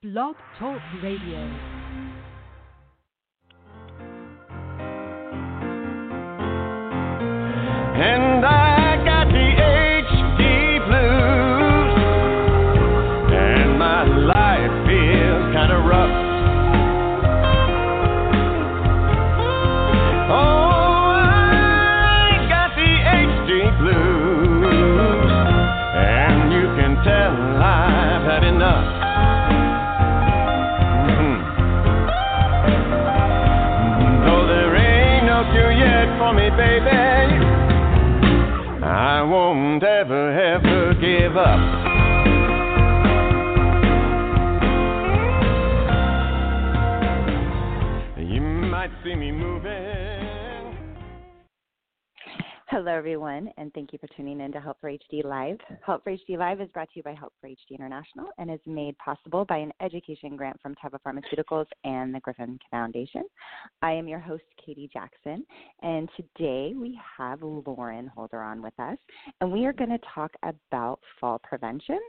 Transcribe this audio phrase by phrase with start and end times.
[0.00, 1.77] Blog Talk Radio.
[41.28, 41.77] Give up.
[52.98, 55.56] Everyone, and thank you for tuning in to Help for HD Live.
[55.86, 58.58] Help for HD Live is brought to you by Help for HD International and is
[58.66, 63.22] made possible by an education grant from Teva Pharmaceuticals and the Griffin Foundation.
[63.82, 65.46] I am your host, Katie Jackson,
[65.80, 68.98] and today we have Lauren Holder on with us,
[69.40, 72.00] and we are going to talk about fall prevention.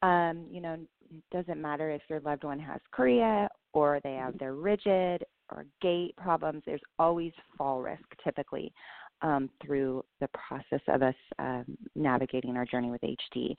[0.00, 0.78] Um, you know,
[1.10, 5.66] it doesn't matter if your loved one has chorea or they have their rigid or
[5.80, 8.72] gait problems, there's always fall risk typically
[9.22, 13.54] um, through the process of us um, navigating our journey with HD.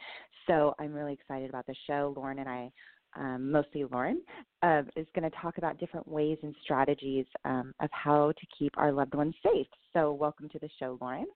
[0.47, 2.13] So I'm really excited about the show.
[2.15, 2.71] Lauren and I,
[3.17, 4.21] um, mostly Lauren,
[4.61, 8.71] uh, is going to talk about different ways and strategies um, of how to keep
[8.77, 9.67] our loved ones safe.
[9.93, 11.27] So welcome to the show, Lauren.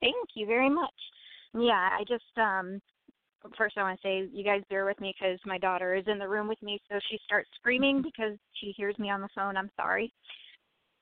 [0.00, 0.94] Thank you very much.
[1.54, 2.80] Yeah, I just um
[3.56, 6.18] first I want to say you guys bear with me because my daughter is in
[6.18, 9.56] the room with me, so she starts screaming because she hears me on the phone.
[9.56, 10.12] I'm sorry.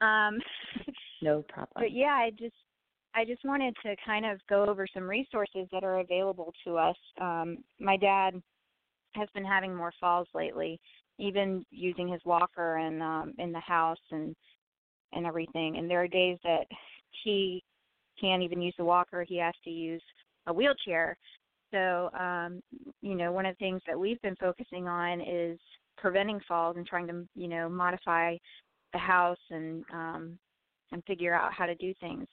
[0.01, 0.39] Um,
[1.27, 1.75] No problem.
[1.75, 2.55] but yeah, I just
[3.15, 6.97] I just wanted to kind of go over some resources that are available to us.
[7.21, 8.41] Um, my dad
[9.15, 10.79] has been having more falls lately,
[11.19, 14.37] even using his walker and um, in the house and
[15.13, 15.79] and everything.
[15.79, 16.67] And there are days that
[17.25, 17.65] he
[18.21, 20.03] can't even use the walker; he has to use
[20.47, 21.17] a wheelchair.
[21.73, 22.63] So, um,
[23.03, 25.59] you know, one of the things that we've been focusing on is
[25.97, 28.37] preventing falls and trying to, you know, modify
[28.93, 30.39] the house and um,
[30.93, 32.27] and figure out how to do things.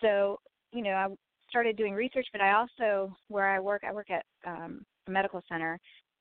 [0.00, 0.38] So,
[0.72, 1.08] you know, I
[1.48, 5.42] started doing research, but I also, where I work, I work at um, a medical
[5.48, 5.78] center,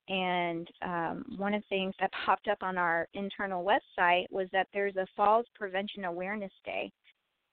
[0.07, 4.67] and um, one of the things that popped up on our internal website was that
[4.73, 6.91] there's a Falls Prevention Awareness Day,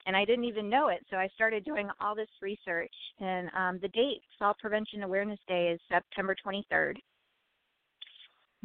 [0.07, 1.05] and I didn't even know it.
[1.11, 5.69] So I started doing all this research, and um, the date Fall Prevention Awareness Day
[5.69, 6.97] is September 23rd.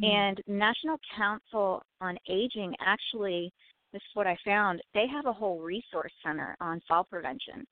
[0.00, 3.52] And National Council on Aging actually,
[3.92, 7.66] this is what I found, they have a whole resource center on fall prevention.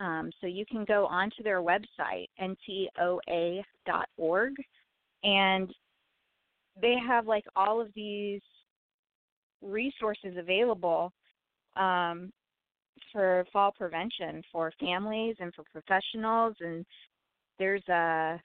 [0.00, 3.64] Um, so you can go onto their website, ncoa.org,
[5.22, 5.74] and
[6.80, 8.40] they have like all of these
[9.60, 11.12] resources available
[11.76, 12.32] um,
[13.12, 16.54] for fall prevention for families and for professionals.
[16.60, 16.86] And
[17.58, 18.40] there's a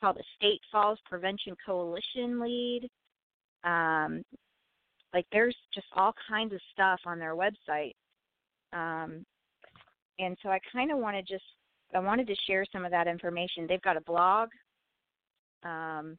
[0.00, 2.88] called the State Falls Prevention Coalition lead.
[3.64, 4.22] Um,
[5.14, 7.94] like there's just all kinds of stuff on their website.
[8.72, 9.24] Um,
[10.18, 11.44] and so I kind of want to just
[11.94, 13.66] I wanted to share some of that information.
[13.66, 14.50] They've got a blog
[15.64, 16.18] um,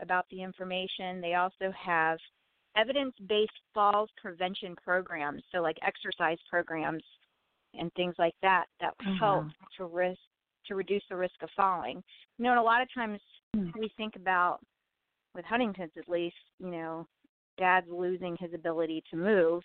[0.00, 1.20] about the information.
[1.20, 2.18] They also have
[2.76, 7.02] evidence-based falls prevention programs, so like exercise programs
[7.74, 9.18] and things like that that Mhm.
[9.18, 9.46] help
[9.76, 10.20] to risk
[10.66, 12.02] to reduce the risk of falling.
[12.38, 13.20] You know, and a lot of times
[13.54, 13.74] Mm.
[13.74, 14.60] we think about
[15.34, 17.06] with Huntington's at least, you know,
[17.58, 19.62] dad's losing his ability to move.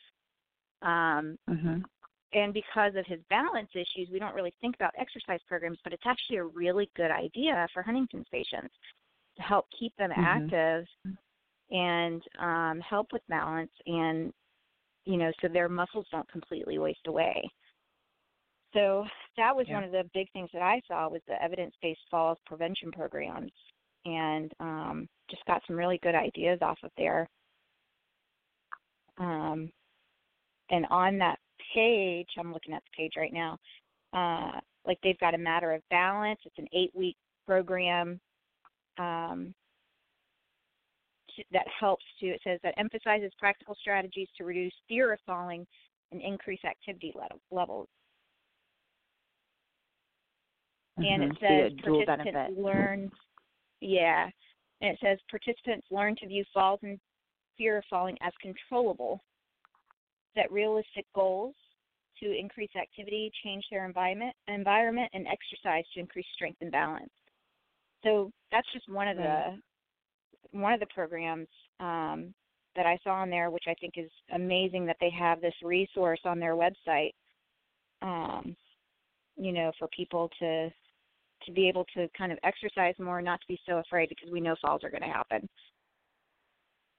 [0.81, 1.83] Um, hmm
[2.33, 6.03] and because of his balance issues, we don't really think about exercise programs, but it's
[6.05, 8.73] actually a really good idea for Huntington's patients
[9.37, 10.25] to help keep them Mhm.
[10.25, 10.85] active
[11.71, 14.33] and um, help with balance and
[15.05, 17.49] you know so their muscles don't completely waste away.
[18.73, 19.07] So
[19.37, 19.75] that was Yeah.
[19.75, 23.53] one of the big things that I saw was the evidence-based falls prevention programs,
[24.03, 27.27] and um, just got some really good ideas off of there.
[29.17, 29.71] Um,
[30.69, 31.39] and on that
[31.73, 33.57] page, I'm looking at the page right now.
[34.13, 36.39] Uh, like they've got a matter of balance.
[36.45, 38.19] It's an eight-week program
[38.97, 39.53] um,
[41.51, 42.27] that helps to.
[42.27, 45.65] It says that emphasizes practical strategies to reduce fear of falling
[46.11, 47.87] and increase activity level, levels.
[50.97, 51.41] And it Mhm.
[51.41, 52.57] You says participants benefit.
[52.57, 53.11] learn.
[53.81, 54.29] Yeah,
[54.81, 56.99] and it says participants learn to view falls and
[57.57, 59.21] fear of falling as controllable.
[60.35, 61.55] Set realistic goals
[62.21, 67.11] to increase activity, change their environment, environment, and exercise to increase strength and balance.
[68.03, 69.59] So that's just one of the
[70.51, 71.47] one of the programs
[71.79, 72.33] um,
[72.75, 76.19] that I saw on there, which I think is amazing that they have this resource
[76.23, 77.11] on their website.
[78.01, 78.55] Um,
[79.37, 80.69] you know, for people to
[81.45, 84.41] to be able to kind of exercise more, not to be so afraid because we
[84.41, 85.47] know falls are going to happen.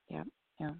[0.09, 0.25] Yeah,
[0.61, 0.71] yeah.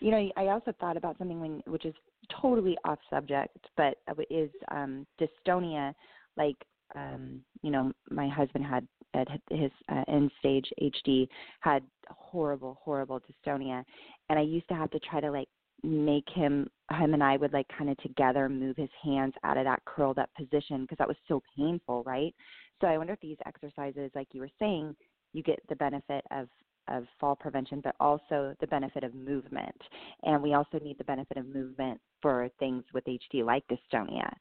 [0.00, 1.94] You know, I also thought about something when, which is
[2.40, 3.98] totally off subject, but
[4.30, 5.94] is um, dystonia.
[6.36, 6.56] Like,
[6.94, 11.28] um, you know, my husband had at his uh, end stage HD
[11.60, 13.84] had horrible, horrible dystonia,
[14.28, 15.48] and I used to have to try to like
[15.82, 19.64] make him him and I would like kind of together move his hands out of
[19.64, 22.34] that curled up position because that was so painful, right?
[22.80, 24.96] So I wonder if these exercises, like you were saying,
[25.32, 26.48] you get the benefit of
[26.88, 29.80] of fall prevention, but also the benefit of movement.
[30.22, 34.32] And we also need the benefit of movement for things with HD like dystonia.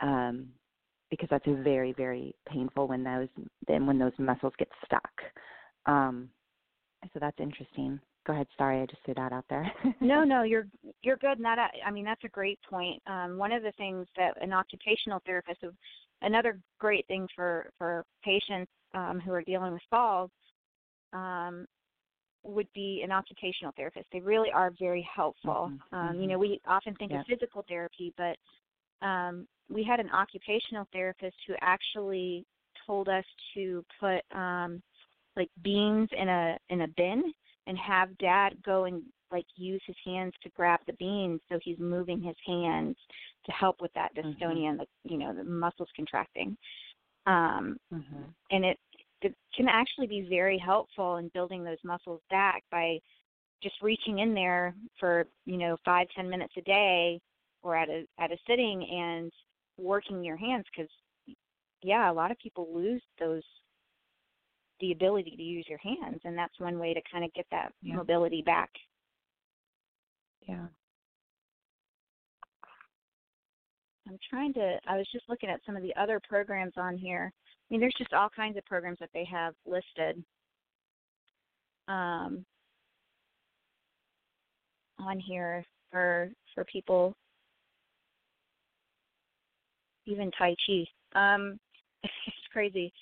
[0.00, 0.48] Um,
[1.10, 3.28] because that's very, very painful when those
[3.68, 5.12] then when those muscles get stuck.
[5.86, 6.28] Um,
[7.12, 8.00] so that's interesting.
[8.26, 8.48] Go ahead.
[8.58, 9.70] Sorry, I just threw that out there.
[10.00, 10.66] no, no, you're
[11.02, 11.38] you're good.
[11.38, 13.00] And that I mean that's a great point.
[13.06, 15.60] Um, one of the things that an occupational therapist,
[16.22, 20.30] another great thing for for patients um, who are dealing with falls,
[21.12, 21.66] um,
[22.46, 24.06] would be an occupational therapist.
[24.12, 25.70] They really are very helpful.
[25.70, 25.96] Mm-hmm.
[25.96, 26.20] Um, mm-hmm.
[26.20, 27.20] You know, we often think yeah.
[27.20, 28.36] of physical therapy, but
[29.06, 32.44] um, we had an occupational therapist who actually
[32.86, 34.82] told us to put um,
[35.36, 37.32] like beans in a in a bin
[37.66, 39.02] and have dad go and
[39.32, 42.96] like use his hands to grab the beans so he's moving his hands
[43.44, 44.66] to help with that dystonia mm-hmm.
[44.66, 46.56] and the you know the muscles contracting
[47.26, 48.22] um mm-hmm.
[48.50, 48.78] and it
[49.22, 52.98] it can actually be very helpful in building those muscles back by
[53.62, 57.20] just reaching in there for you know five ten minutes a day
[57.62, 59.32] or at a at a sitting and
[59.78, 60.90] working your hands because
[61.82, 63.42] yeah a lot of people lose those
[64.80, 67.72] the ability to use your hands and that's one way to kind of get that
[67.82, 67.96] yeah.
[67.96, 68.70] mobility back.
[70.46, 70.66] Yeah.
[74.06, 77.32] I'm trying to i was just looking at some of the other programs on here
[77.68, 80.22] I mean, there's just all kinds of programs that they have listed
[81.88, 82.44] um,
[84.98, 87.14] on here for for people,
[90.06, 90.86] even Tai Chi.
[91.14, 91.58] Um,
[92.02, 92.92] it's crazy.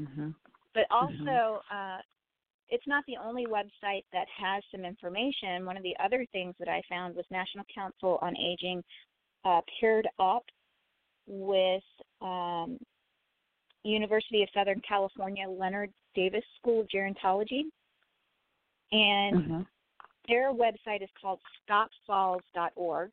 [0.00, 0.30] Mm-hmm.
[0.74, 1.28] But Mm-hmm.
[1.28, 1.98] also, uh,
[2.68, 5.64] it's not the only website that has some information.
[5.64, 8.82] One of the other things that I found was National Council on Aging
[9.44, 10.44] uh, paired up
[11.26, 11.82] with
[12.20, 12.78] um,
[13.86, 17.62] University of Southern California Leonard Davis School of Gerontology.
[18.92, 19.60] And mm-hmm.
[20.28, 23.10] their website is called stopfalls.org.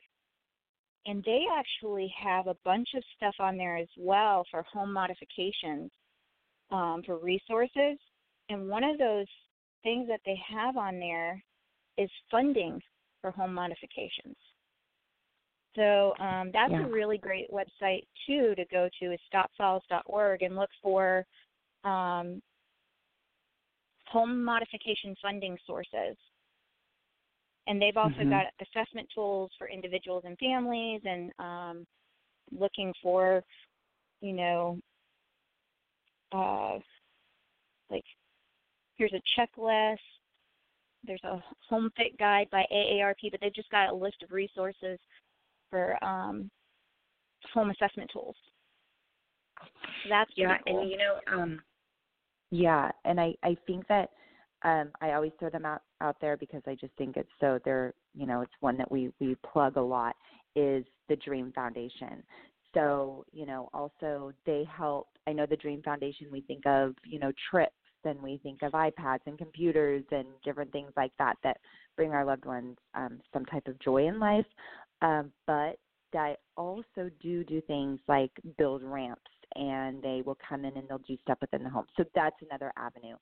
[1.06, 5.92] And they actually have a bunch of stuff on there as well for home modifications,
[6.72, 7.98] um, for resources.
[8.50, 9.28] And one of those
[9.84, 11.44] things that they have on there
[11.98, 12.82] is funding
[13.22, 14.38] for home modifications.
[15.76, 16.86] So um, that's yeah.
[16.86, 21.26] a really great website too to go to is stopfalls.org and look for
[21.84, 22.42] um,
[24.08, 26.16] home modification funding sources.
[27.66, 28.30] And they've also mm-hmm.
[28.30, 31.88] got assessment tools for individuals and families, and um,
[32.52, 33.42] looking for,
[34.22, 34.80] you know,
[36.34, 36.78] uh,
[37.90, 38.04] like
[38.98, 39.98] here's a checklist.
[41.06, 45.00] There's a home fit guide by AARP, but they've just got a list of resources
[45.74, 46.52] for um,
[47.52, 48.36] home assessment tools.
[49.60, 50.82] So that's yeah, cool.
[50.82, 51.60] and you know, um,
[52.52, 54.10] yeah, and I I think that
[54.64, 57.96] um, I always throw them out out there because I just think it's so they're
[58.14, 60.16] you know it's one that we we plug a lot
[60.56, 62.22] is the Dream Foundation.
[62.76, 65.08] So you know also they help.
[65.26, 66.28] I know the Dream Foundation.
[66.32, 67.74] We think of you know trips
[68.06, 71.58] and we think of iPads and computers and different things like that that
[71.96, 74.46] bring our loved ones um, some type of joy in life.
[75.02, 75.78] Um, but
[76.14, 79.22] they also do do things like build ramps
[79.56, 81.86] and they will come in and they'll do stuff within the home.
[81.98, 83.16] So that's another avenue.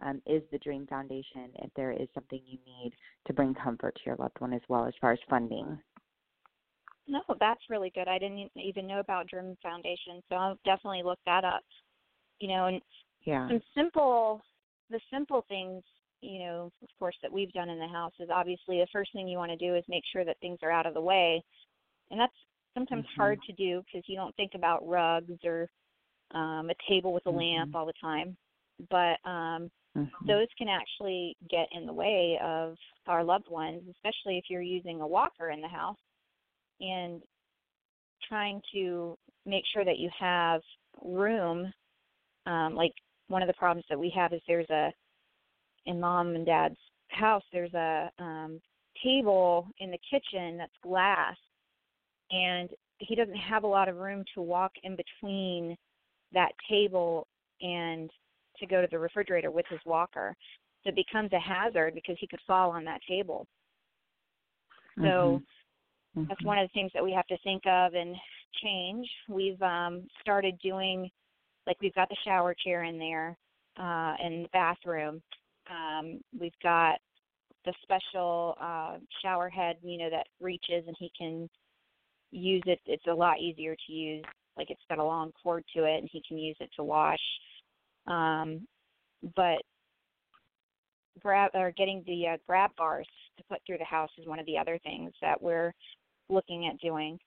[0.00, 2.92] Um, is the Dream Foundation if there is something you need
[3.26, 5.76] to bring comfort to your loved one as well as far as funding.
[7.08, 8.06] No, that's really good.
[8.06, 11.62] I didn't even know about Dream Foundation, so I'll definitely look that up.
[12.38, 12.80] You know, and
[13.24, 14.40] yeah, some simple,
[14.88, 15.82] the simple things
[16.20, 19.28] you know, of course, that we've done in the house is obviously the first thing
[19.28, 21.42] you want to do is make sure that things are out of the way,
[22.10, 22.32] and that's
[22.74, 23.20] sometimes mm-hmm.
[23.20, 25.68] hard to do because you don't think about rugs or
[26.34, 27.58] um, a table with a mm-hmm.
[27.60, 28.36] lamp all the time.
[28.90, 30.26] But um, mm-hmm.
[30.26, 35.00] those can actually get in the way of our loved ones, especially if you're using
[35.00, 35.96] a walker in the house
[36.80, 37.22] and
[38.28, 40.60] trying to make sure that you have
[41.02, 41.72] room,
[42.46, 42.92] um, like
[43.28, 44.90] one of the problems that we have is there's a
[45.88, 46.78] in mom and dad's
[47.08, 48.60] house there's a um
[49.02, 51.36] table in the kitchen that's glass
[52.30, 55.76] and he doesn't have a lot of room to walk in between
[56.32, 57.26] that table
[57.60, 58.10] and
[58.58, 60.34] to go to the refrigerator with his walker.
[60.82, 63.46] So it becomes a hazard because he could fall on that table.
[64.96, 65.42] So
[66.16, 66.24] mm-hmm.
[66.28, 68.16] that's one of the things that we have to think of and
[68.62, 69.08] change.
[69.28, 71.08] We've um started doing
[71.66, 73.36] like we've got the shower chair in there
[73.78, 75.22] uh in the bathroom.
[75.70, 76.98] Um we've got
[77.64, 81.48] the special uh shower head, you know, that reaches and he can
[82.30, 82.80] use it.
[82.86, 84.24] It's a lot easier to use.
[84.56, 87.20] Like it's got a long cord to it and he can use it to wash.
[88.06, 88.66] Um
[89.36, 89.58] but
[91.20, 94.46] grab or getting the uh, grab bars to put through the house is one of
[94.46, 95.72] the other things that we're
[96.28, 97.18] looking at doing.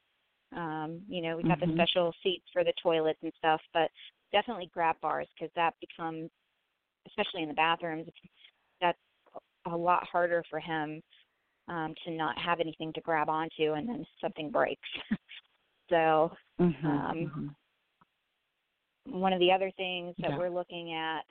[0.55, 1.67] Um, you know, we've got Mhm.
[1.67, 3.91] the special seats for the toilets and stuff, but
[4.31, 6.29] definitely grab bars because that becomes,
[7.07, 8.07] especially in the bathrooms,
[8.79, 8.97] that's
[9.71, 11.01] a lot harder for him
[11.67, 14.89] um, to not have anything to grab onto, and then something breaks.
[15.89, 17.55] so Mhm, um, mhm.
[19.05, 20.37] one of the other things that Yeah.
[20.37, 21.21] we're looking at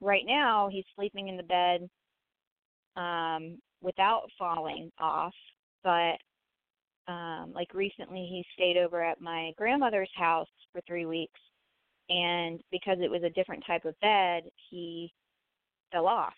[0.00, 1.88] right now he's sleeping in the bed
[2.96, 5.34] um without falling off
[5.84, 6.16] but
[7.08, 11.40] um like recently he stayed over at my grandmother's house for 3 weeks
[12.10, 15.12] and because it was a different type of bed he
[15.92, 16.34] fell off.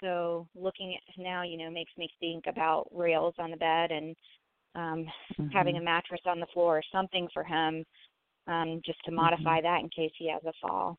[0.00, 4.16] So looking at now you know makes me think about rails on the bed and
[4.74, 5.06] um
[5.52, 5.84] having a Mhm.
[5.84, 7.84] mattress on the floor or something for him
[8.46, 10.96] um just to modify that in case he has a fall.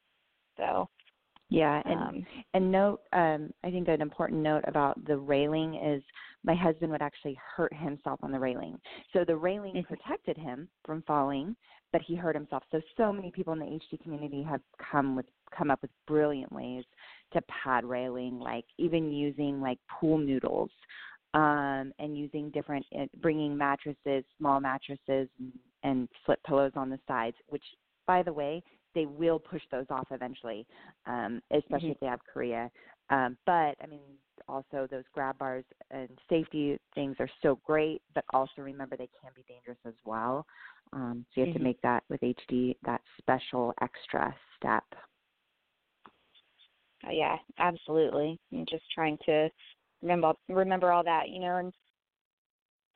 [0.58, 0.88] So
[1.51, 6.01] Yeah, and um and note, um, I think an important note about the railing is
[6.43, 8.79] my husband would actually hurt himself on the railing.
[9.13, 9.88] So the railing Mhm.
[9.88, 11.55] protected him from falling,
[11.91, 12.63] but he hurt himself.
[12.72, 16.51] So so many people in the HD community have come with come up with brilliant
[16.53, 16.86] ways
[17.34, 20.72] to pad railing, like even using like pool noodles,
[21.34, 25.51] um, and using different uh, bringing mattresses, small mattresses, and,
[25.84, 27.36] and slip pillows on the sides.
[27.50, 27.65] Which,
[28.08, 30.65] by the way, they will push those off eventually,
[31.05, 31.91] um, especially Mhm.
[31.91, 32.69] if they have chorea.
[33.10, 34.01] Um, but I mean,
[34.48, 39.31] also those grab bars and safety things are so great, but also remember they can
[39.36, 40.45] be dangerous as well.
[40.93, 41.60] Um, so you have Mhm.
[41.60, 44.83] to make that with HD that special extra step.
[47.05, 48.39] Uh, yeah, absolutely.
[48.51, 49.50] And just trying to
[50.01, 51.74] remember remember all that, you know, and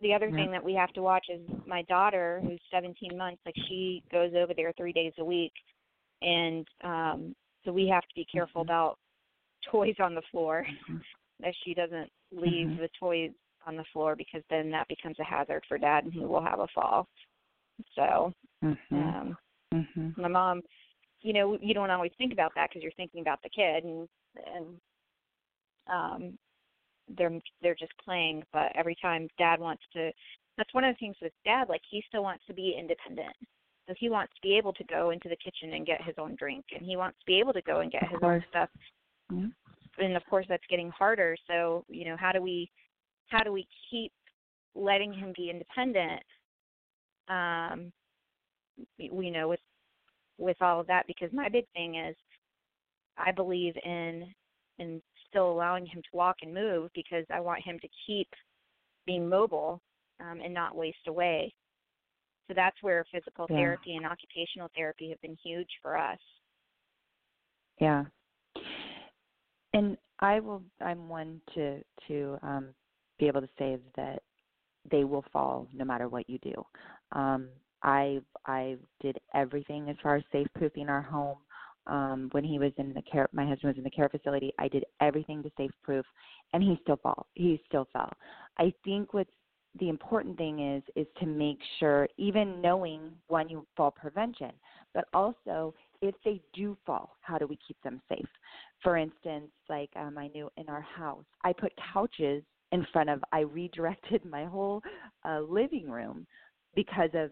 [0.01, 0.35] the other Yeah.
[0.37, 4.33] thing that we have to watch is my daughter who's 17 months like she goes
[4.35, 5.53] over there 3 days a week
[6.21, 8.65] and um so we have to be careful Mhm.
[8.65, 8.97] about
[9.69, 11.01] toys on the floor Mhm.
[11.39, 12.77] that she doesn't leave Mhm.
[12.77, 13.31] the toys
[13.65, 16.59] on the floor because then that becomes a hazard for dad and he will have
[16.59, 17.07] a fall.
[17.95, 18.77] So, Mhm.
[18.91, 19.37] um
[19.73, 20.17] Mhm.
[20.17, 20.61] my mom
[21.21, 24.07] you know you don't always think about that because you're thinking about the kid and
[24.45, 24.81] and
[25.87, 26.37] um
[27.17, 30.11] they're they're just playing but every time dad wants to
[30.57, 33.35] that's one of the things with dad like he still wants to be independent
[33.87, 36.35] so he wants to be able to go into the kitchen and get his own
[36.35, 38.69] drink and he wants to be able to go and get his own stuff
[39.31, 39.47] Yeah.
[39.99, 42.69] and of course that's getting harder so you know how do we
[43.29, 44.11] how do we keep
[44.75, 46.21] letting him be independent
[47.29, 47.91] um
[48.97, 49.59] you know with
[50.37, 52.15] with all of that because my big thing is
[53.17, 54.33] I believe in
[54.77, 58.27] in still allowing him to walk and move because I want him to keep
[59.05, 59.81] being mobile
[60.19, 61.53] um, and not waste away.
[62.47, 63.57] So that's where physical Yeah.
[63.57, 66.19] therapy and occupational therapy have been huge for us.
[67.79, 68.05] Yeah.
[69.73, 72.69] And I will I'm one to to um
[73.19, 74.21] be able to say that
[74.89, 76.53] they will fall no matter what you do.
[77.11, 77.49] Um
[77.83, 81.39] I I did everything as far as safe proofing our home.
[81.87, 84.67] Um when he was in the care my husband was in the care facility, I
[84.69, 86.05] did everything to safe proof
[86.53, 87.27] and he still fall.
[87.33, 88.11] He still fell.
[88.57, 89.29] I think what's
[89.79, 94.51] the important thing is is to make sure even knowing when you fall prevention,
[94.93, 98.27] but also if they do fall, how do we keep them safe?
[98.81, 103.23] For instance, like um, I knew in our house, I put couches in front of.
[103.31, 104.81] I redirected my whole
[105.23, 106.25] uh, living room
[106.75, 107.31] because of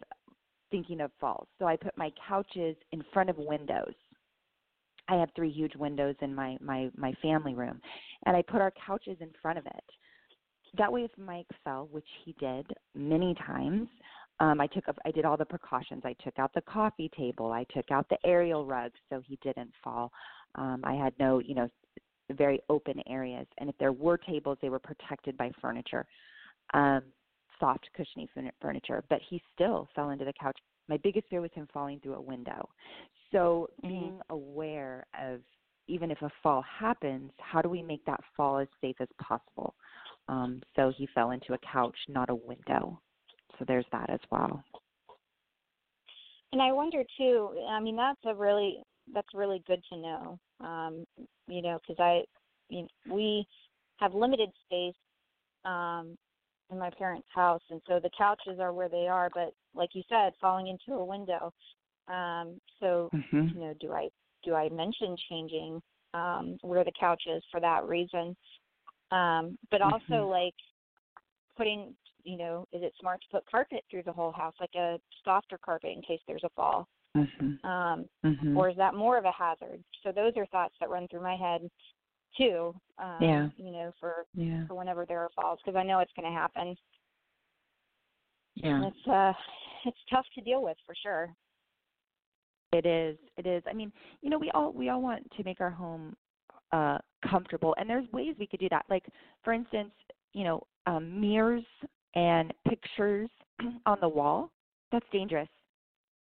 [0.71, 1.47] thinking of falls.
[1.59, 3.93] So I put my couches in front of windows.
[5.09, 7.81] I have three huge windows in my my my family room,
[8.25, 9.83] and I put our couches in front of it.
[10.77, 12.65] That way, if Mike fell, which he did
[12.95, 13.87] many times,
[14.39, 16.01] um, I took I did all the precautions.
[16.03, 17.51] I took out the coffee table.
[17.51, 20.11] I took out the aerial rugs so he didn't fall.
[20.55, 21.69] Um, I had no, you know,
[22.31, 26.05] very open areas, and if there were tables, they were protected by furniture,
[26.73, 27.03] um,
[27.59, 28.27] soft, cushiony
[28.59, 29.03] furniture.
[29.09, 30.57] But he still fell into the couch.
[30.89, 32.67] My biggest fear was him falling through a window.
[33.31, 33.89] So Mhm.
[33.89, 35.41] being aware of
[35.87, 39.75] even if a fall happens, how do we make that fall as safe as possible?
[40.27, 42.99] Um, so he fell into a couch, not a window.
[43.57, 44.63] So there's that as well.
[46.51, 47.49] And I wonder too.
[47.69, 50.39] I mean, that's a really that's really good to know.
[50.59, 51.05] Um,
[51.47, 52.23] you know, because I,
[52.69, 53.45] you know, we
[53.97, 54.95] have limited space
[55.65, 56.15] um,
[56.71, 59.29] in my parents' house, and so the couches are where they are.
[59.33, 61.51] But like you said, falling into a window.
[62.07, 63.47] Um, so Mm-hmm.
[63.53, 64.09] you know, do I
[64.43, 65.81] do I mention changing
[66.13, 68.35] um, where the couch is for that reason?
[69.11, 70.29] Um, but also Mhm.
[70.29, 70.55] like
[71.55, 74.99] putting, you know, is it smart to put carpet through the whole house, like a
[75.23, 76.87] softer carpet in case there's a fall?
[77.15, 77.65] Mm-hmm.
[77.65, 78.57] Um, Mm-hmm.
[78.57, 79.83] or is that more of a hazard?
[80.01, 81.69] So those are thoughts that run through my head
[82.35, 82.73] too.
[82.97, 83.49] Um, Yeah.
[83.57, 84.65] You know, for yeah.
[84.67, 86.75] for whenever there are falls, because I know it's going to happen.
[88.55, 88.75] Yeah.
[88.75, 89.33] And it's uh,
[89.85, 91.35] it's tough to deal with for sure.
[92.71, 93.19] It is.
[93.37, 93.61] It is.
[93.67, 93.91] I mean,
[94.21, 96.15] you know, we all we all want to make our home
[96.73, 96.97] uh
[97.29, 98.85] comfortable and there's ways we could do that.
[98.89, 99.05] Like
[99.43, 99.91] for instance,
[100.33, 101.63] you know, um mirrors
[102.15, 103.29] and pictures
[103.85, 104.51] on the wall,
[104.91, 105.49] that's dangerous.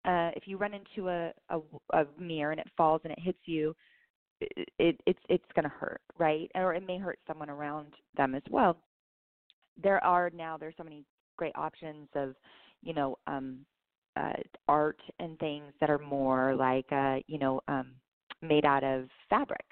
[0.05, 1.59] Uh if you run into a a,
[1.93, 3.75] a mirror and it falls and it hits you,
[4.41, 6.49] it, it it's it's going to hurt, right?
[6.55, 8.77] Or it may hurt someone around them as well.
[9.81, 11.03] There are now there's so many
[11.37, 12.35] great options of,
[12.81, 13.65] you know, um
[14.17, 14.33] uh,
[14.67, 17.91] art and things that are more like uh, you know um,
[18.41, 19.65] made out of fabric.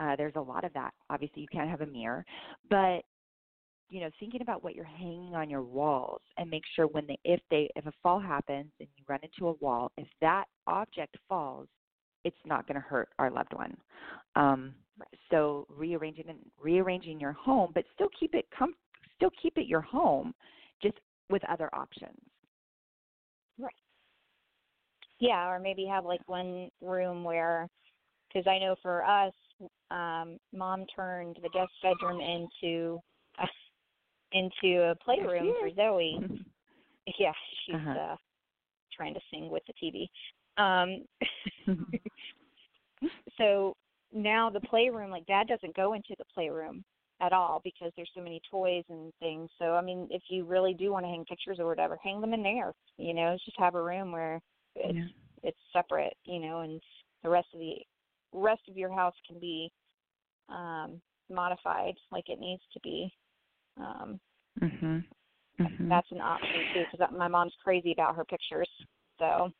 [0.00, 0.92] Uh, there's a lot of that.
[1.10, 2.24] Obviously, you can't have a mirror,
[2.68, 3.02] but
[3.90, 7.18] you know, thinking about what you're hanging on your walls and make sure when they
[7.24, 11.16] if they if a fall happens and you run into a wall, if that object
[11.28, 11.66] falls,
[12.24, 13.76] it's not going to hurt our loved one.
[14.36, 14.74] Um,
[15.30, 18.74] so rearranging and rearranging your home, but still keep it com-
[19.16, 20.34] still keep it your home,
[20.82, 20.96] just
[21.28, 22.18] with other options.
[23.58, 23.72] Right.
[25.18, 27.68] Yeah, or maybe have like one room where,
[28.28, 29.32] because I know for us,
[29.90, 32.98] um, mom turned the guest bedroom into
[33.40, 33.46] uh,
[34.32, 36.20] into a playroom for Zoe.
[37.18, 37.32] Yeah,
[37.66, 37.98] she's Uh-huh.
[37.98, 38.16] uh
[38.96, 40.08] trying to sing with the TV.
[40.62, 41.04] Um,
[43.38, 43.74] so
[44.12, 46.84] now the playroom, like Dad doesn't go into the playroom
[47.20, 49.48] at all because there's so many toys and things.
[49.58, 52.34] So I mean, if you really do want to hang pictures or whatever, hang them
[52.34, 52.72] in there.
[52.98, 54.40] You know, just have a room where
[54.76, 55.06] it's Yeah.
[55.42, 56.80] it's separate, you know, and
[57.22, 57.76] the rest of the
[58.32, 59.72] rest of your house can be
[60.48, 63.12] um modified like it needs to be.
[63.76, 64.20] Um
[64.60, 65.04] Mhm.
[65.58, 65.88] Mhm.
[65.88, 68.68] that's an option too because my mom's crazy about her pictures.
[69.18, 69.52] So,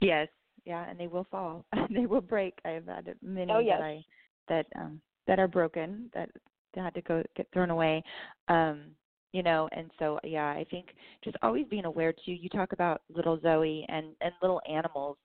[0.00, 0.28] yes,
[0.64, 1.64] yeah, and they will fall.
[1.90, 2.58] they will break.
[2.64, 3.78] I've had many Oh, yes.
[3.78, 4.04] that I
[4.48, 6.30] that um that are broken that
[6.74, 8.02] that had to go get thrown away.
[8.48, 8.94] Um
[9.32, 10.86] you know, and so yeah, I think
[11.22, 12.32] just always being aware too.
[12.32, 15.16] You talk about little Zoe and and little animals.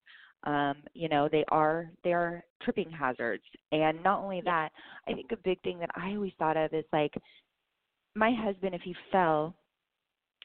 [0.45, 4.71] Um, you know, they are they are tripping hazards, and not only that,
[5.07, 7.13] I think a big thing that I always thought of is like
[8.15, 9.55] my husband, if he fell,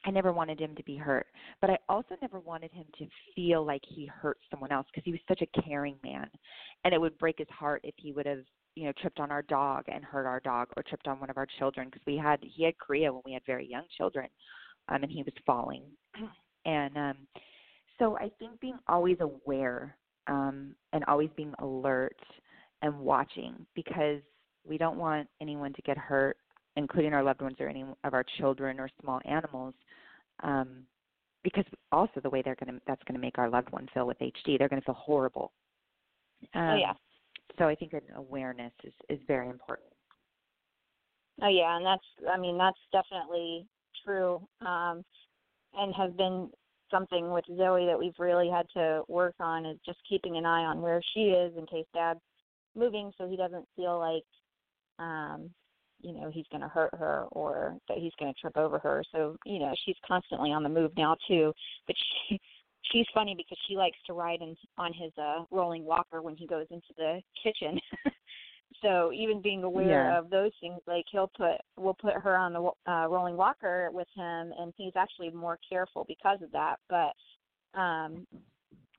[0.04, 1.26] I never wanted him to be hurt,
[1.60, 5.10] but I also never wanted him to feel like he hurt someone else because he
[5.10, 6.30] was such a caring man,
[6.84, 8.44] and it would break his heart if he would have,
[8.76, 11.36] you know, tripped on our dog and hurt our dog, or tripped on one of
[11.36, 14.28] our children because we had he had chorea when we had very young children,
[14.88, 15.82] um, and he was falling,
[16.64, 17.16] and um,
[17.98, 22.18] so I think being always aware um, and always being alert
[22.82, 24.20] and watching because
[24.66, 26.36] we don't want anyone to get hurt
[26.78, 29.74] including our loved ones or any of our children or small animals,
[30.44, 30.84] um,
[31.42, 34.06] because also the way they're going to that's going to make our loved one feel
[34.06, 35.52] with HD, they're going to feel horrible.
[36.54, 36.92] Um, oh yeah.
[37.58, 39.88] So I think an awareness is is very important.
[41.42, 43.66] Oh yeah, and that's I mean that's definitely
[44.04, 44.40] true.
[44.64, 45.04] Um
[45.74, 46.48] and has been
[46.90, 50.64] something with Zoe that we've really had to work on is just keeping an eye
[50.64, 52.20] on where she is in case dad's
[52.76, 54.24] moving so he doesn't feel like
[54.98, 55.50] um
[56.00, 59.02] you know he's going to hurt her or that he's going to trip over her.
[59.12, 61.52] So you know she's constantly on the move now too.
[61.86, 61.96] But
[62.28, 62.40] she
[62.92, 66.46] she's funny because she likes to ride in, on his uh rolling walker when he
[66.46, 67.80] goes into the kitchen
[68.82, 70.18] so even being aware Yeah.
[70.18, 74.08] of those things like he'll put we'll put her on the uh rolling walker with
[74.14, 77.12] him and he's actually more careful because of that but
[77.78, 78.26] um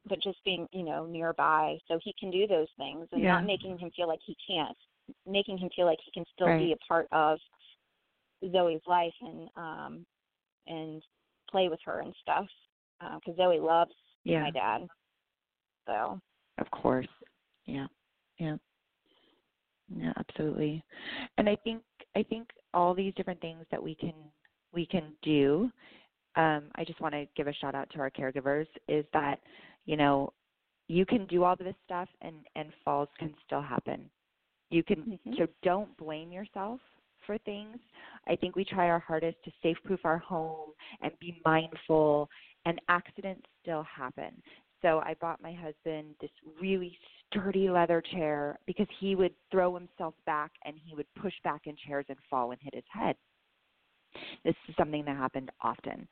[0.07, 3.33] but just being you know nearby so he can do those things and Yeah.
[3.33, 4.77] not making him feel like he can't
[5.25, 6.59] making him feel like he can still Right.
[6.67, 7.39] be a part of
[8.51, 10.05] Zoe's life and um
[10.67, 11.03] and
[11.49, 12.47] play with her and stuff
[13.15, 14.41] because Zoe loves Yeah.
[14.41, 14.87] my dad
[15.85, 16.19] so
[16.57, 17.07] Of course.
[17.65, 17.87] Yeah.
[18.37, 18.57] Yeah.
[19.95, 20.83] Yeah, absolutely.
[21.37, 21.81] And I think
[22.15, 24.13] I think all these different things that we can
[24.73, 25.71] we can do,
[26.35, 29.39] um, I just want to give a shout out to our caregivers, is that,
[29.85, 30.31] you know,
[30.87, 34.09] you can do all of this stuff and and falls can still happen.
[34.69, 35.37] You can Mhm.
[35.37, 36.79] so don't blame yourself
[37.21, 37.77] for things.
[38.27, 42.29] I think we try our hardest to safe proof our home and be mindful
[42.65, 44.41] and accidents still happen.
[44.81, 50.13] So I bought my husband this really sturdy leather chair because he would throw himself
[50.25, 53.15] back and he would push back in chairs and fall and hit his head.
[54.43, 56.07] This is something that happened often.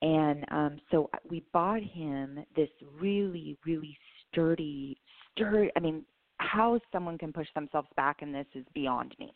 [0.00, 3.96] And um so we bought him this really really
[4.30, 4.96] sturdy
[5.32, 6.04] sturdy I mean
[6.38, 9.34] how someone can push themselves back in this is beyond me.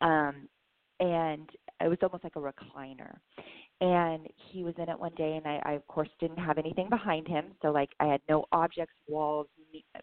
[0.00, 0.48] Um
[1.00, 1.48] and
[1.80, 3.16] it was almost like a recliner
[3.80, 6.88] and he was in it one day and I, I of course didn't have anything
[6.88, 7.46] behind him.
[7.62, 9.46] So like i had no objects walls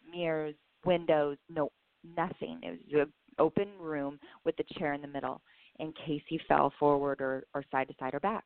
[0.09, 0.55] mirrors
[0.85, 1.71] windows no
[2.17, 2.59] nothing.
[2.63, 5.41] It was an open room with the chair in the middle
[5.79, 8.43] in case he fell forward or or side to side or back.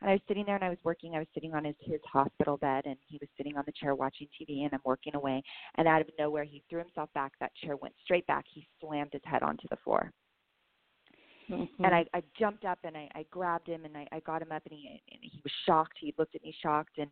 [0.00, 1.14] And i was sitting there and i was working.
[1.14, 3.94] I was sitting on his his hospital bed and he was sitting on the chair
[3.94, 5.42] watching tv and i'm working away.
[5.76, 7.32] And out of nowhere he threw himself back.
[7.40, 8.44] That chair went straight back.
[8.52, 10.12] He slammed his head onto the floor
[11.50, 11.84] Mm-hmm.
[11.84, 14.52] and I, I jumped up and I, I grabbed him and I, I got him
[14.52, 15.98] up and he and he was shocked.
[16.00, 17.10] He looked at me shocked and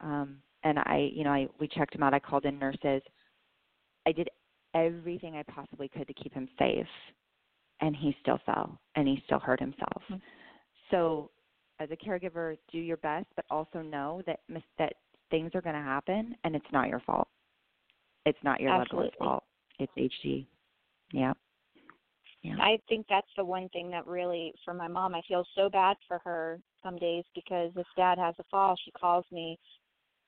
[0.00, 2.14] um and I you know I we checked him out.
[2.14, 3.02] I called in nurses.
[4.06, 4.28] I did
[4.74, 6.86] everything I possibly could to keep him safe,
[7.80, 10.02] and he still fell and he still hurt himself.
[10.10, 10.20] Mhm.
[10.90, 11.30] So
[11.78, 14.94] as a caregiver, do your best, but also know that mis- that
[15.30, 17.28] things are going to happen and it's not your fault.
[18.24, 19.44] It's not your loved one's fault.
[19.78, 20.46] It's HD.
[21.12, 21.32] Yeah.
[22.46, 22.56] Yeah.
[22.60, 25.96] I think that's the one thing that really, for my mom, I feel so bad
[26.06, 29.58] for her some days because if dad has a fall, she calls me,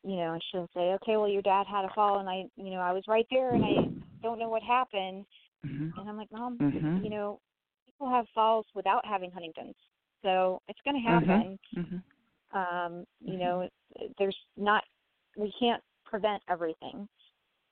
[0.04, 2.70] you know, and she'll say, okay, well, your dad had a fall, and I, you
[2.70, 3.88] know, I was right there, and I
[4.22, 5.24] don't know what happened,
[5.64, 5.92] Mhm.
[5.96, 7.04] and I'm like, mom, Mhm.
[7.04, 7.40] you know,
[7.86, 9.76] people have falls without having Huntington's,
[10.22, 11.58] so it's going to happen.
[11.76, 12.02] Mhm.
[12.52, 13.38] Um, you Mhm.
[13.38, 13.68] know,
[14.18, 14.84] there's not,
[15.36, 17.08] we can't prevent everything.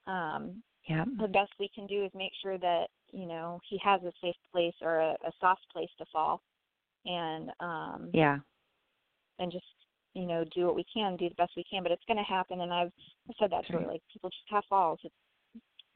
[0.06, 1.04] Um, Yeah.
[1.18, 4.36] the best we can do is make sure that you know he has a safe
[4.52, 6.42] place or a, a soft place to fall
[7.04, 8.38] and um Yeah.
[9.38, 9.64] and just
[10.14, 12.22] you know do what we can do the best we can but it's going to
[12.22, 12.92] happen and i've
[13.28, 15.14] I said that to her like people just have falls it's,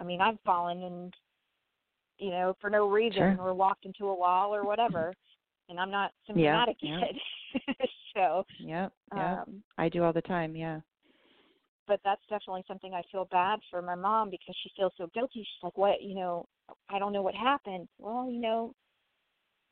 [0.01, 1.15] i mean i've fallen and
[2.19, 3.37] you know for no reason Sure.
[3.41, 5.15] or walked into a wall or whatever
[5.69, 7.01] and i'm not symptomatic yeah.
[7.01, 7.77] yet
[8.15, 10.55] so yeah yeah um I do all the time.
[10.55, 10.81] Yeah.
[11.91, 15.41] But that's definitely something I feel bad for my mom because she feels so guilty.
[15.41, 16.01] She's like, "What?
[16.01, 16.47] You know,
[16.89, 18.73] I don't know what happened." Well, you know,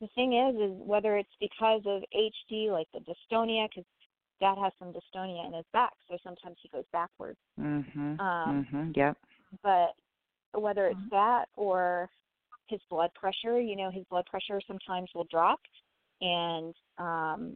[0.01, 3.85] the thing is, is whether it's because of HD, like the dystonia, because
[4.41, 7.39] Dad has some dystonia in his back, so sometimes he goes backwards.
[7.57, 8.19] Mhm.
[8.19, 8.97] Um, mhm.
[8.97, 9.17] Yep.
[9.63, 9.95] But
[10.61, 12.11] whether it's that or
[12.67, 15.61] his blood pressure, you know, his blood pressure sometimes will drop,
[16.21, 17.55] and um,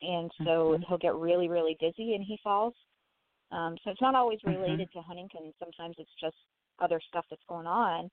[0.00, 0.84] and so Mhm.
[0.86, 2.74] he'll get really, really dizzy and he falls.
[3.54, 4.56] Um, so it's not always Mhm.
[4.56, 5.52] related to Huntington.
[5.58, 6.36] Sometimes it's just
[6.80, 8.10] other stuff that's going on,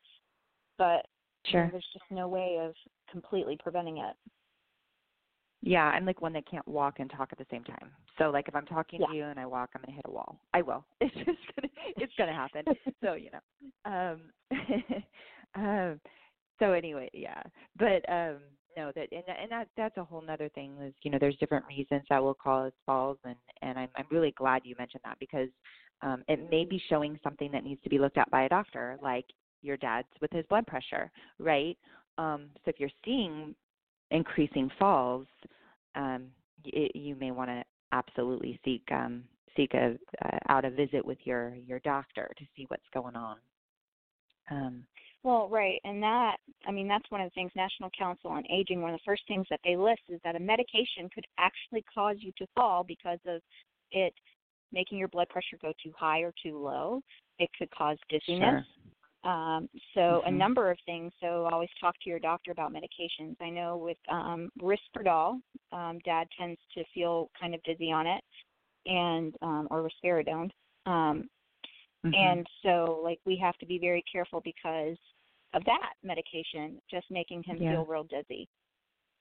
[0.78, 1.06] but
[1.46, 2.76] you know, there's just no way of
[3.12, 4.16] completely preventing it.
[5.64, 7.92] Yeah, I'm like one that can't walk and talk at the same time.
[8.18, 9.08] So like if I'm talking Yeah.
[9.08, 10.40] to you and I walk, I'm gonna hit a wall.
[10.54, 10.86] I will.
[11.02, 12.66] It's just gonna it's gonna happen.
[13.04, 13.42] so you know.
[13.86, 14.32] Um
[15.56, 16.02] um
[16.60, 17.42] so anyway, yeah.
[17.78, 18.38] But um
[18.78, 21.66] no that and and that that's a whole nother thing is, you know, there's different
[21.68, 25.50] reasons that will cause falls and and I'm I'm really glad you mentioned that because
[26.02, 28.98] um it may be showing something that needs to be looked at by a doctor,
[29.02, 29.26] like
[29.62, 31.78] your dad's with his blood pressure, right?
[32.18, 33.56] Um so if you're seeing
[34.12, 35.28] increasing falls,
[35.96, 36.28] um,
[36.66, 39.24] y you may want to absolutely seek um,
[39.58, 43.38] seek a uh, out a visit with your your doctor to see what's going on.
[44.50, 44.84] Um,
[45.24, 48.82] Well, right, and that I mean that's one of the things National Council on Aging.
[48.82, 52.18] One of the first things that they list is that a medication could actually cause
[52.20, 53.42] you to fall because of
[53.92, 54.14] it
[54.72, 57.02] making your blood pressure go too high or too low.
[57.40, 58.66] It could cause dizziness.
[59.24, 60.38] Um, so a Mhm.
[60.38, 61.14] number of things.
[61.20, 63.36] So always talk to your doctor about medications.
[63.40, 65.40] I know with um, Risperdal,
[65.72, 68.24] um, Dad tends to feel kind of dizzy on it,
[68.88, 70.50] and um, or risperidone.
[70.88, 71.30] Um,
[72.06, 72.16] mhm.
[72.16, 74.98] and so, like, we have to be very careful because
[75.54, 77.72] of that medication just making him Yeah.
[77.74, 78.48] feel real dizzy.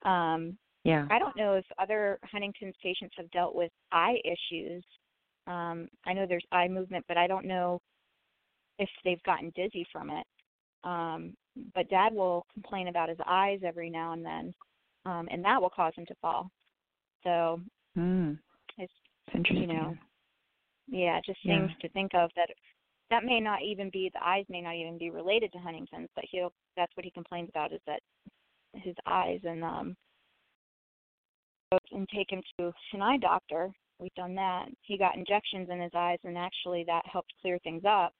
[0.04, 4.84] Um, yeah, I don't know if other Huntington's patients have dealt with eye issues.
[5.46, 7.80] Um, I know there's eye movement, but I don't know
[8.78, 10.26] if they've gotten dizzy from it.
[10.84, 11.34] Um,
[11.74, 14.54] but Dad will complain about his eyes every now and then,
[15.04, 16.50] um, and that will cause him to fall.
[17.24, 17.60] So
[17.98, 18.38] mm,
[18.78, 18.92] it's
[19.26, 19.68] it's interesting.
[19.68, 19.96] know,
[20.88, 21.58] yeah, just Yeah.
[21.66, 22.48] things to think of that
[23.10, 26.24] that may not even be the eyes may not even be related to Huntington's, but
[26.30, 28.00] he'll that's what he complains about is that
[28.74, 29.96] his eyes and um
[31.92, 34.66] and take him to an eye doctor we've done that.
[34.82, 38.14] He got injections in his eyes, and actually that helped clear things up.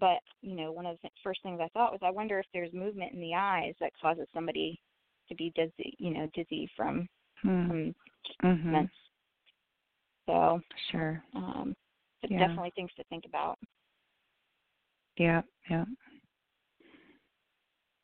[0.00, 2.72] But you know, one of the first things I thought was, I wonder if there's
[2.72, 4.80] movement in the eyes that causes somebody
[5.28, 7.08] to be dizzy, you know, dizzy from
[7.40, 7.68] Hmm.
[7.68, 7.94] from
[8.42, 8.62] Mhm.
[8.62, 8.94] treatments.
[10.26, 11.22] So Sure.
[11.34, 11.74] um,
[12.22, 12.38] Yeah.
[12.38, 13.58] definitely things to think about.
[15.16, 15.84] Yeah, yeah.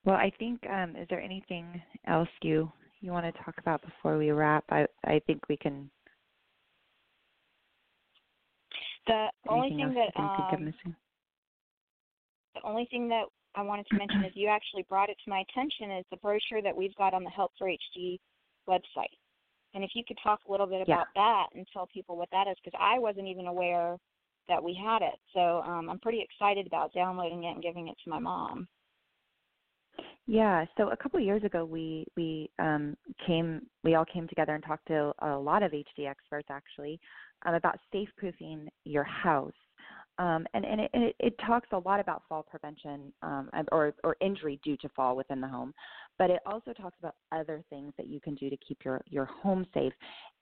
[0.05, 2.71] Well, I think um is there anything else you
[3.01, 4.65] you want to talk about before we wrap?
[4.71, 5.91] I I think we can
[9.07, 10.95] The only thing that um, missing?
[12.55, 15.41] the only thing that I wanted to mention is you actually brought it to my
[15.51, 18.19] attention is the brochure that we've got on the Help for HD
[18.69, 19.13] website.
[19.75, 20.95] And if you could talk a little bit Yeah.
[20.95, 23.97] about that and tell people what that is, because I wasn't even aware
[24.49, 25.19] that we had it.
[25.35, 28.69] So um, I'm pretty excited about downloading it and giving it to my mom.
[30.27, 34.55] Yeah, so a couple of years ago we we um came we all came together
[34.55, 37.01] and talked to a lot of HD experts actually
[37.45, 39.53] um, about safe proofing your house.
[40.23, 44.17] Um, and and it, it, it talks a lot about fall prevention um, or or
[44.21, 45.75] injury due to fall within the home,
[46.17, 49.25] but it also talks about other things that you can do to keep your your
[49.25, 49.93] home safe.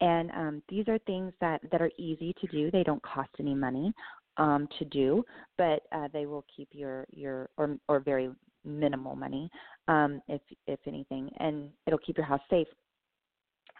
[0.03, 2.71] And um, these are things that that are easy to do.
[2.71, 3.95] They don't cost any money
[4.37, 5.25] um, to do,
[5.57, 8.29] but uh, they will keep your your or or very
[8.66, 9.51] minimal money
[9.88, 12.69] um, if if anything, and it'll keep your house safe.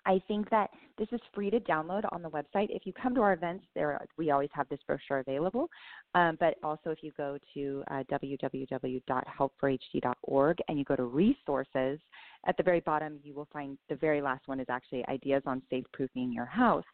[0.07, 2.69] I think that this is free to download on the website.
[2.71, 5.69] If you come to our events, there we always have this brochure available.
[6.15, 11.99] Um, but also, if you go to uh, www.helpforhd.org and you go to resources,
[12.47, 15.63] at the very bottom you will find the very last one is actually ideas on
[15.71, 16.85] safe proofing your house.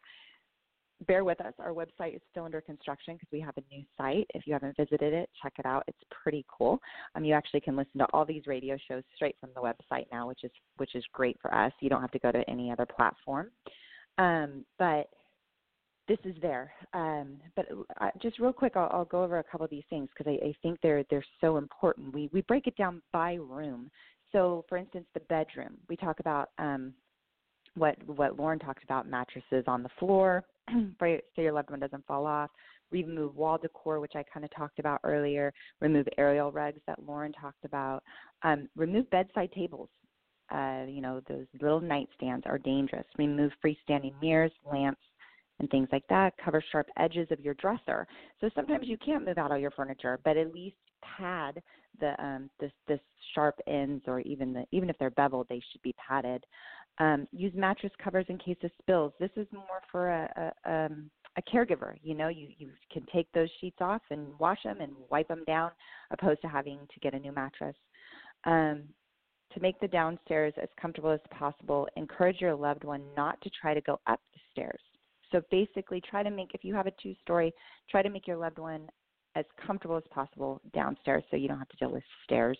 [1.05, 1.53] Bear with us.
[1.59, 4.25] Our website is still under construction because we have a new site.
[4.33, 5.83] If you haven't visited it, check it out.
[5.87, 6.79] It's pretty cool.
[7.13, 10.27] Um, you actually can listen to all these radio shows straight from the website now,
[10.27, 11.71] which is which is great for us.
[11.81, 13.51] You don't have to go to any other platform.
[14.17, 15.09] Um, but
[16.07, 16.71] this is there.
[16.93, 17.67] Um, but
[18.01, 20.47] uh, just real quick, I'll, I'll go over a couple of these things because I,
[20.47, 22.13] I think they're they're so important.
[22.13, 23.91] We we break it down by room.
[24.31, 25.77] So, for instance, the bedroom.
[25.87, 26.93] We talk about um,
[27.75, 30.43] what what Lauren talked about: mattresses on the floor,
[31.01, 32.49] your, so your loved one doesn't fall off.
[32.91, 35.53] Remove wall decor, which I kind of talked about earlier.
[35.81, 38.01] Remove aerial rugs that Lauren talked about.
[38.43, 39.89] Um, remove bedside tables.
[40.49, 43.05] Uh, you know, those little nightstands are dangerous.
[43.17, 45.01] Remove freestanding mirrors, lamps,
[45.59, 46.33] and things like that.
[46.43, 48.07] Cover sharp edges of your dresser.
[48.39, 50.77] So sometimes you can't move out all your furniture, but at least
[51.17, 51.61] pad
[51.99, 52.99] the um the the
[53.33, 56.43] sharp ends or even the even if they're beveled, they should be padded.
[56.99, 59.13] Um, use mattress covers in case of spills.
[59.19, 61.95] This is more for a, a um a caregiver.
[62.01, 65.43] You know, you you can take those sheets off and wash them and wipe them
[65.45, 65.71] down,
[66.11, 67.75] opposed to having to get a new mattress.
[68.45, 68.83] Um,
[69.53, 73.73] to make the downstairs as comfortable as possible, encourage your loved one not to try
[73.73, 74.81] to go up the stairs.
[75.31, 77.53] So basically, try to make, if you have a two story,
[77.89, 78.87] try to make your loved one
[79.35, 82.57] as comfortable as possible downstairs so you don't have to deal with stairs.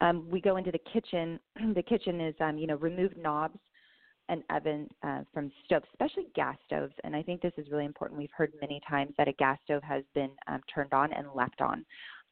[0.00, 1.40] Um, we go into the kitchen.
[1.74, 3.58] the kitchen is, um, you know, remove knobs
[4.28, 6.94] and oven uh, from stoves, especially gas stoves.
[7.04, 8.18] And I think this is really important.
[8.18, 11.60] We've heard many times that a gas stove has been um, turned on and left
[11.60, 11.84] on.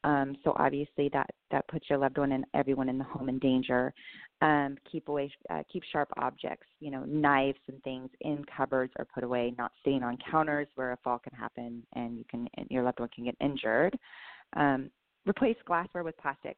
[0.05, 3.39] Um, so obviously that that puts your loved one and everyone in the home in
[3.41, 3.93] danger.
[4.41, 9.05] Um, keep away, uh, keep sharp objects, you know, knives and things in cupboards or
[9.13, 12.85] put away, not staying on counters where a fall can happen and you can your
[12.85, 13.99] loved one can get injured.
[14.57, 14.91] Um,
[15.27, 16.57] replace glassware with plastic.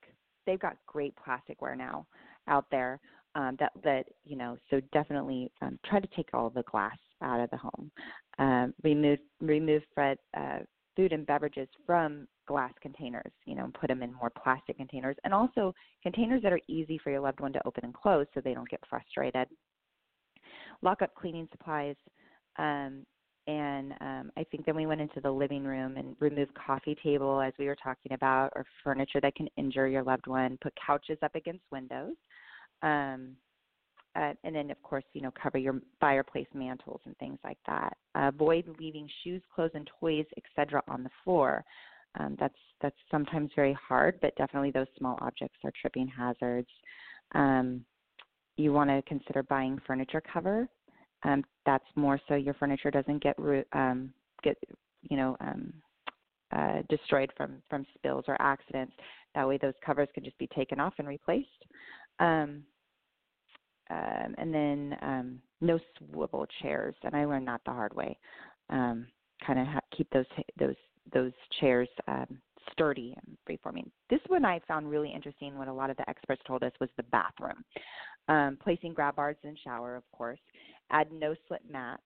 [0.51, 2.07] They've got great plasticware now
[2.49, 2.99] out there.
[3.37, 7.39] Um, that that you know, so definitely um, try to take all the glass out
[7.39, 7.93] of the home.
[8.41, 10.59] Um, remove remove Fred, uh,
[10.97, 15.15] food and beverages from glass containers, you know, and put them in more plastic containers,
[15.23, 18.41] and also containers that are easy for your loved one to open and close, so
[18.41, 19.47] they don't get frustrated.
[20.83, 21.95] Lock up cleaning supplies.
[22.59, 23.07] Um,
[23.51, 27.41] and um, I think then we went into the living room and removed coffee table,
[27.41, 30.57] as we were talking about, or furniture that can injure your loved one.
[30.63, 32.15] Put couches up against windows,
[32.83, 33.33] um,
[34.15, 37.97] uh, and then of course, you know, cover your fireplace mantles and things like that.
[38.15, 41.65] Avoid leaving shoes, clothes, and toys, etc., on the floor.
[42.21, 46.69] Um, that's that's sometimes very hard, but definitely those small objects are tripping hazards.
[47.35, 47.85] Um,
[48.57, 50.69] you want to consider buying furniture cover
[51.25, 53.37] um, that's more so your furniture doesn't get
[53.73, 54.57] um, get
[55.03, 55.73] you know um,
[56.53, 58.93] uh, destroyed from from spills or accidents.
[59.35, 61.49] That way, those covers can just be taken off and replaced.
[62.19, 62.65] Um,
[63.91, 68.17] um, and then um, no swivel chairs, and I learned that the hard way.
[68.71, 69.07] Um,
[69.45, 70.27] kind of ha- keep those
[70.59, 70.77] those
[71.13, 72.41] those chairs um,
[72.73, 73.91] sturdy and freeforming.
[74.09, 75.59] This one I found really interesting.
[75.59, 77.65] What a lot of the experts told us was the bathroom,
[78.29, 80.41] um, placing grab bars in shower, of course.
[80.91, 82.01] Add no slip mat.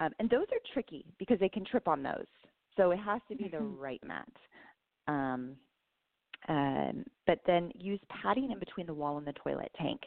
[0.00, 2.26] Um, and those are tricky because they can trip on those.
[2.76, 3.78] So it has to be the Mhm.
[3.78, 4.28] right mat.
[5.06, 5.56] Um,
[6.48, 10.00] um, but then use padding in between the wall and the toilet tank.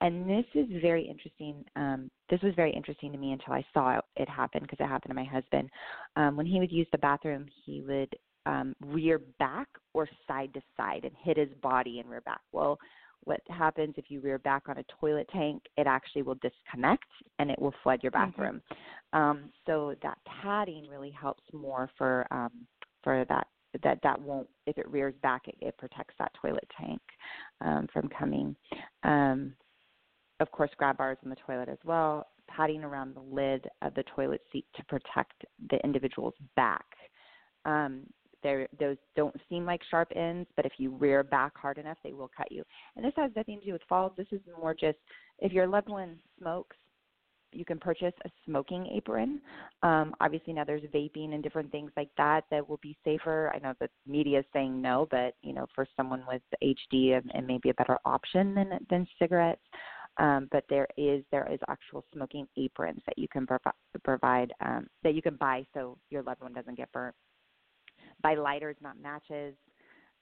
[0.00, 1.64] And this is very interesting.
[1.76, 4.88] Um, this was very interesting to me until I saw it, it happen because it
[4.88, 5.70] happened to my husband.
[6.16, 10.62] Um, when he would use the bathroom, he would um, rear back or side to
[10.76, 12.40] side and hit his body and rear back.
[12.52, 12.78] Well,
[13.24, 17.06] what happens if you rear back on a toilet tank, it actually will disconnect
[17.38, 18.60] and it will flood your bathroom.
[19.12, 22.50] Um, so that padding really helps more for um,
[23.02, 23.46] for that
[23.82, 27.00] that that won't if it rears back it, it protects that toilet tank
[27.60, 28.56] um, from coming.
[29.02, 29.54] Um,
[30.40, 32.26] of course, grab bars in the toilet as well.
[32.48, 36.84] Padding around the lid of the toilet seat to protect the individual's back.
[37.64, 38.02] Um,
[38.42, 42.12] there, those don't seem like sharp ends, but if you rear back hard enough, they
[42.12, 42.62] will cut you.
[42.96, 44.12] And this has nothing to do with falls.
[44.16, 44.98] This is more just
[45.38, 46.76] if your loved one smokes,
[47.52, 49.40] you can purchase a smoking apron.
[49.82, 53.52] Um, obviously, now there's vaping and different things like that that will be safer.
[53.54, 57.30] I know the media is saying no, but you know, for someone with HD, and,
[57.34, 59.60] and maybe a better option than than cigarettes.
[60.18, 63.70] Um, but there is there is actual smoking aprons that you can provi-
[64.04, 67.14] provide um, that you can buy so your loved one doesn't get burnt.
[68.22, 69.54] Buy lighters, not matches.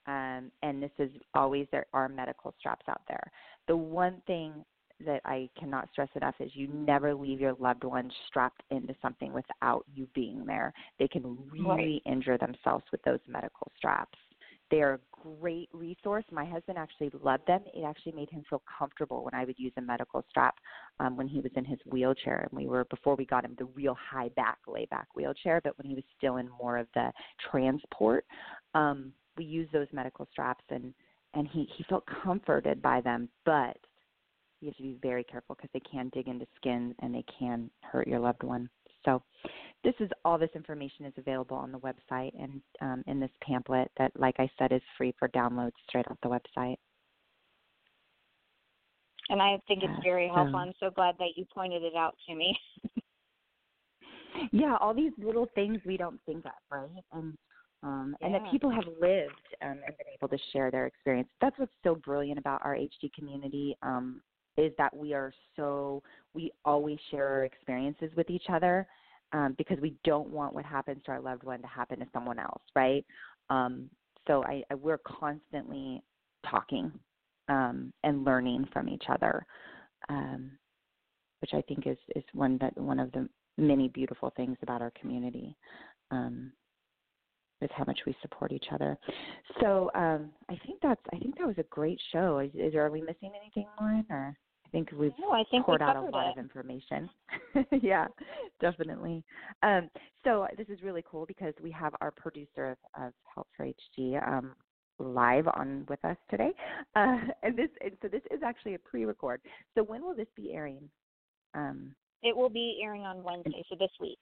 [0.07, 3.31] Um, and this is always there are medical straps out there.
[3.67, 4.65] The one thing
[5.05, 9.33] that I cannot stress enough is you never leave your loved one strapped into something
[9.33, 10.73] without you being there.
[10.99, 12.13] They can really Right.
[12.13, 14.17] injure themselves with those medical straps.
[14.71, 14.99] They are a
[15.39, 16.23] great resource.
[16.31, 17.61] My husband actually loved them.
[17.73, 20.55] It actually made him feel comfortable when I would use a medical strap
[20.99, 22.47] um, when he was in his wheelchair.
[22.49, 25.77] And we were before we got him the real high back, lay back wheelchair, but
[25.77, 27.11] when he was still in more of the
[27.51, 28.25] transport,
[28.73, 30.93] um, we used those medical straps and
[31.33, 33.77] and he he felt comforted by them, but
[34.61, 37.69] you have to be very careful because they can dig into skin and they can
[37.81, 38.69] hurt your loved one.
[39.03, 39.23] So,
[39.83, 43.89] this is all this information is available on the website and um, in this pamphlet
[43.97, 46.77] that, like I said, is free for download straight off the website.
[49.29, 50.57] And I think it's very helpful.
[50.57, 52.57] I'm so glad that you pointed it out to me.
[54.51, 57.03] Yeah, all these little things we don't think of, right?
[57.11, 57.37] And
[57.83, 59.31] um, and that people have lived
[59.63, 61.27] um, and been able to share their experience.
[61.41, 64.21] That's what's so brilliant about our HD community um,
[64.55, 68.87] is that we are so we always share our experiences with each other
[69.33, 72.39] um, because we don't want what happens to our loved one to happen to someone
[72.39, 73.05] else, right?
[73.49, 73.89] Um,
[74.27, 76.03] so I, I we're constantly
[76.49, 76.91] talking
[77.49, 79.45] um, and learning from each other,
[80.09, 80.51] um,
[81.39, 84.91] which I think is is one that one of the many beautiful things about our
[84.99, 85.55] community.
[86.11, 86.51] Um,
[87.61, 88.97] is how much we support each other.
[89.59, 92.39] So um, I think that's I think that was a great show.
[92.39, 94.05] Is, is are we missing anything, Lauren?
[94.09, 94.35] Or
[94.71, 96.31] think we've No, I think poured out a lot it.
[96.31, 97.09] of information.
[97.81, 98.07] yeah,
[98.59, 99.23] definitely.
[99.63, 99.89] Um,
[100.23, 104.25] so this is really cool because we have our producer of, of Help for HD
[104.27, 104.55] um,
[104.99, 106.51] live on with us today,
[106.95, 109.41] uh, and this and so this is actually a pre-record.
[109.75, 110.89] So when will this be airing?
[111.53, 114.19] Um, It will be airing on Wednesday, so this week.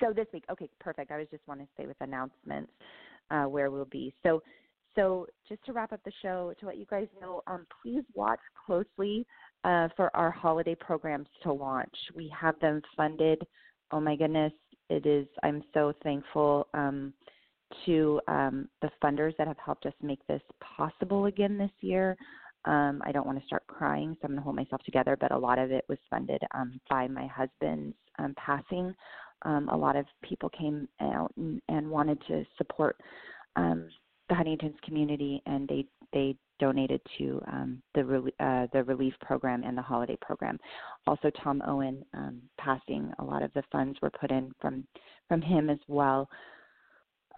[0.00, 1.10] So this week, okay, perfect.
[1.10, 2.70] I was just want to say with announcements
[3.30, 4.14] uh, where we'll be.
[4.22, 4.42] So,
[4.94, 8.40] so just to wrap up the show, to let you guys know, um, please watch
[8.66, 9.26] closely
[9.64, 11.94] uh, for our holiday programs to launch.
[12.14, 13.42] We have them funded.
[13.90, 14.52] Oh my goodness,
[14.90, 15.26] it is.
[15.42, 17.12] I'm so thankful um,
[17.86, 20.42] to um, the funders that have helped us make this
[20.76, 22.16] possible again this year.
[22.64, 25.16] Um, I don't want to start crying, so I'm going to hold myself together.
[25.18, 28.94] But a lot of it was funded um, by my husband's um, passing
[29.42, 32.96] um, a lot of people came out and, and wanted to support
[33.56, 33.88] um,
[34.28, 39.76] the Huntington's community, and they they donated to um, the uh, the relief program and
[39.76, 40.58] the holiday program.
[41.06, 44.84] Also, Tom Owen um, passing, a lot of the funds were put in from
[45.28, 46.28] from him as well.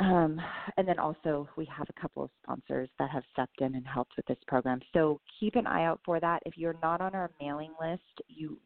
[0.00, 0.40] Um,
[0.78, 4.12] and then also we have a couple of sponsors that have stepped in and helped
[4.16, 4.80] with this program.
[4.94, 6.42] So keep an eye out for that.
[6.46, 8.58] If you're not on our mailing list, you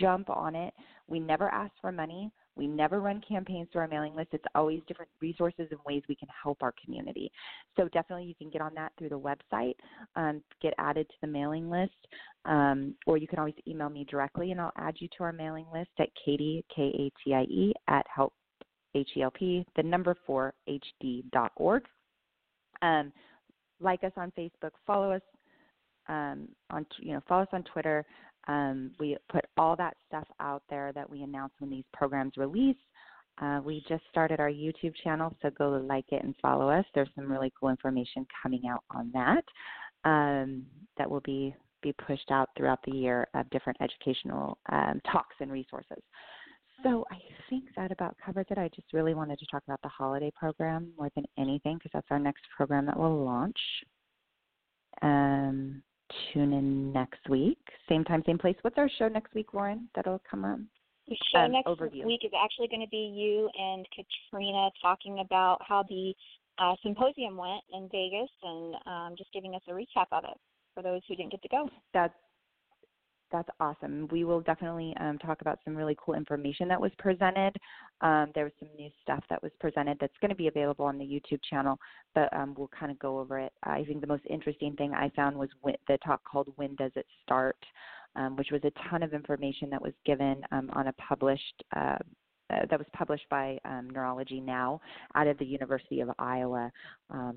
[0.00, 0.74] jump on it.
[1.06, 2.32] We never ask for money.
[2.60, 4.28] We never run campaigns through our mailing list.
[4.32, 7.32] It's always different resources and ways we can help our community.
[7.76, 9.76] So definitely you can get on that through the website,
[10.14, 11.96] um, get added to the mailing list,
[12.44, 15.64] um, or you can always email me directly and I'll add you to our mailing
[15.72, 18.34] list at Katie, K A T I E, at help,
[18.94, 21.84] H E L P, the number four, HD dot org.
[22.82, 23.10] Um,
[23.80, 25.22] like us on Facebook, follow us
[26.08, 28.04] um, on, you know, follow us on Twitter.
[28.48, 32.76] Um, we put all that stuff out there that we announce when these programs release.
[33.40, 36.84] Uh, we just started our YouTube channel, so go like it and follow us.
[36.94, 39.44] There's some really cool information coming out on that
[40.04, 40.66] um,
[40.98, 45.50] that will be be pushed out throughout the year of different educational um, talks and
[45.50, 46.02] resources.
[46.82, 47.16] So I
[47.48, 48.58] think that about covers it.
[48.58, 52.06] I just really wanted to talk about the holiday program more than anything because that's
[52.10, 53.58] our next program that will launch.
[55.02, 55.82] Um,
[56.32, 57.58] tune in next week,
[57.88, 58.56] same time, same place.
[58.62, 59.88] What's our show next week, Lauren?
[59.94, 60.66] That'll come on.
[61.08, 62.04] The show Um, next overview.
[62.04, 66.14] week is actually going to be you and Katrina talking about how the
[66.58, 70.38] uh, symposium went in Vegas and um, just giving us a recap of it
[70.74, 71.68] for those who didn't get to go.
[71.92, 72.14] That's
[73.32, 74.08] that's awesome.
[74.10, 77.54] We will definitely um, talk about some really cool information that was presented.
[78.00, 80.98] Um, there was some new stuff that was presented that's going to be available on
[80.98, 81.78] the YouTube channel,
[82.14, 83.52] but um, we'll kind of go over it.
[83.62, 87.06] I think the most interesting thing I found was the talk called "When Does It
[87.22, 87.56] Start,"
[88.16, 91.62] um, which was a ton of information that was given um, on a published.
[91.74, 91.96] Uh,
[92.52, 94.80] uh, that was published by um, Neurology Now
[95.14, 96.72] out of the University of Iowa,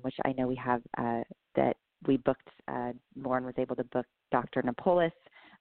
[0.02, 1.20] which I know we have uh,
[1.54, 1.76] that
[2.08, 2.48] we booked.
[2.66, 4.62] Uh, Lauren was able to book Dr.
[4.62, 5.12] Nopoulos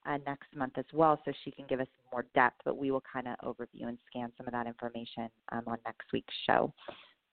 [0.05, 2.61] uh, next month as well, so she can give us more depth.
[2.65, 6.11] But we will kind of overview and scan some of that information um, on next
[6.11, 6.73] week's show.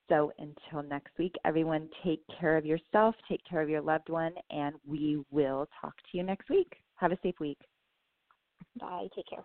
[0.09, 4.33] So until next week, everyone take care of yourself, take care of your loved one,
[4.51, 6.73] and we will talk to you next week.
[6.97, 7.59] Have a safe week.
[8.79, 9.09] Bye.
[9.15, 9.45] Take care.